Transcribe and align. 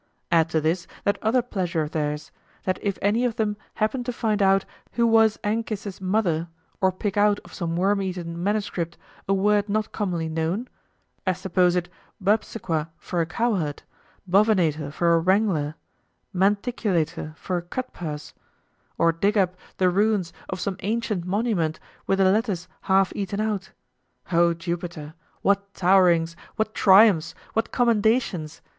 Add 0.31 0.49
to 0.49 0.59
this 0.59 0.87
that 1.03 1.19
other 1.21 1.43
pleasure 1.43 1.83
of 1.83 1.91
theirs, 1.91 2.31
that 2.63 2.79
if 2.81 2.97
any 3.03 3.23
of 3.23 3.35
them 3.35 3.55
happen 3.75 4.03
to 4.05 4.11
find 4.11 4.41
out 4.41 4.65
who 4.93 5.05
was 5.05 5.37
Anchises' 5.43 6.01
mother, 6.01 6.47
or 6.81 6.91
pick 6.91 7.17
out 7.17 7.39
of 7.45 7.53
some 7.53 7.75
worm 7.75 8.01
eaten 8.01 8.41
manuscript 8.43 8.97
a 9.27 9.33
word 9.35 9.69
not 9.69 9.91
commonly 9.91 10.27
known 10.27 10.67
as 11.27 11.37
suppose 11.39 11.75
it 11.75 11.87
bubsequa 12.19 12.89
for 12.97 13.21
a 13.21 13.27
cowherd, 13.27 13.83
bovinator 14.27 14.89
for 14.91 15.13
a 15.13 15.19
wrangler, 15.19 15.75
manticulator 16.33 17.35
for 17.37 17.57
a 17.57 17.61
cutpurse 17.61 18.33
or 18.97 19.11
dig 19.11 19.37
up 19.37 19.53
the 19.77 19.91
ruins 19.91 20.33
of 20.49 20.59
some 20.59 20.77
ancient 20.79 21.25
monument 21.25 21.79
with 22.07 22.17
the 22.17 22.31
letters 22.31 22.67
half 22.89 23.13
eaten 23.15 23.39
out; 23.39 23.69
O 24.31 24.55
Jupiter! 24.55 25.13
what 25.43 25.75
towerings! 25.75 26.35
what 26.55 26.73
triumphs! 26.73 27.35
what 27.53 27.71
commendations! 27.71 28.63